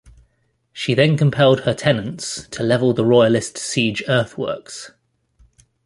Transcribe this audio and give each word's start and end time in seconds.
She 0.73 0.95
then 0.95 1.15
compelled 1.15 1.59
her 1.59 1.75
tenants 1.75 2.47
to 2.47 2.63
level 2.63 2.91
the 2.91 3.05
Royalist 3.05 3.59
siege 3.59 4.01
earthworks. 4.07 4.89